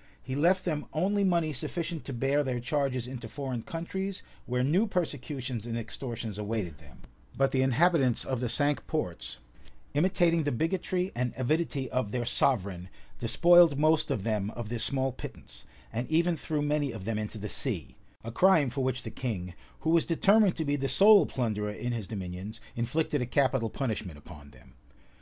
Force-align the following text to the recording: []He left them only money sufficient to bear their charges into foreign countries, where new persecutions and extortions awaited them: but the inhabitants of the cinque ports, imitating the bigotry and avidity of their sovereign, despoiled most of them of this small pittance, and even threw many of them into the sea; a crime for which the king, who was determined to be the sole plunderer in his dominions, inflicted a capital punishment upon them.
[]He 0.22 0.36
left 0.36 0.66
them 0.66 0.84
only 0.92 1.24
money 1.24 1.54
sufficient 1.54 2.04
to 2.04 2.12
bear 2.12 2.44
their 2.44 2.60
charges 2.60 3.06
into 3.06 3.26
foreign 3.26 3.62
countries, 3.62 4.22
where 4.44 4.62
new 4.62 4.86
persecutions 4.86 5.64
and 5.64 5.78
extortions 5.78 6.36
awaited 6.36 6.76
them: 6.76 6.98
but 7.38 7.52
the 7.52 7.62
inhabitants 7.62 8.22
of 8.26 8.40
the 8.40 8.50
cinque 8.50 8.86
ports, 8.86 9.38
imitating 9.94 10.42
the 10.42 10.52
bigotry 10.52 11.10
and 11.14 11.32
avidity 11.38 11.88
of 11.88 12.12
their 12.12 12.26
sovereign, 12.26 12.90
despoiled 13.18 13.78
most 13.78 14.10
of 14.10 14.24
them 14.24 14.50
of 14.50 14.68
this 14.68 14.84
small 14.84 15.10
pittance, 15.10 15.64
and 15.90 16.06
even 16.10 16.36
threw 16.36 16.60
many 16.60 16.92
of 16.92 17.06
them 17.06 17.18
into 17.18 17.38
the 17.38 17.48
sea; 17.48 17.96
a 18.22 18.30
crime 18.30 18.68
for 18.68 18.84
which 18.84 19.04
the 19.04 19.10
king, 19.10 19.54
who 19.80 19.88
was 19.88 20.04
determined 20.04 20.54
to 20.54 20.66
be 20.66 20.76
the 20.76 20.86
sole 20.86 21.24
plunderer 21.24 21.70
in 21.72 21.92
his 21.94 22.06
dominions, 22.06 22.60
inflicted 22.76 23.22
a 23.22 23.24
capital 23.26 23.70
punishment 23.70 24.18
upon 24.18 24.50
them. 24.50 24.74